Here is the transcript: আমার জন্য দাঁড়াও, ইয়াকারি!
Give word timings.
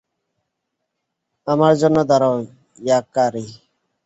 আমার 1.47 1.73
জন্য 1.81 1.97
দাঁড়াও, 2.09 2.35
ইয়াকারি! 2.79 3.45